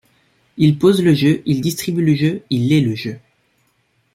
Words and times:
Il 0.57 0.79
pose 0.79 1.03
le 1.03 1.13
jeu, 1.13 1.43
il 1.45 1.61
distribue 1.61 2.03
le 2.03 2.15
jeu, 2.15 2.41
il 2.49 2.73
est 2.73 2.81
le 2.81 2.95
jeu. 2.95 3.19